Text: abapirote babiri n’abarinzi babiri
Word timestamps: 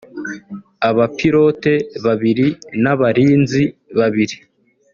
abapirote 0.89 1.73
babiri 2.05 2.47
n’abarinzi 2.83 3.63
babiri 3.97 4.35